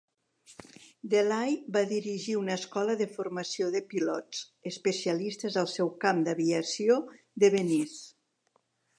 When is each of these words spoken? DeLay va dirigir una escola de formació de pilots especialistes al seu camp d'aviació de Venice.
DeLay 1.13 1.51
va 1.75 1.81
dirigir 1.89 2.37
una 2.37 2.55
escola 2.59 2.95
de 3.01 3.07
formació 3.17 3.67
de 3.75 3.81
pilots 3.91 4.39
especialistes 4.71 5.57
al 5.63 5.69
seu 5.73 5.91
camp 6.05 6.23
d'aviació 6.29 6.97
de 7.45 7.51
Venice. 7.57 8.01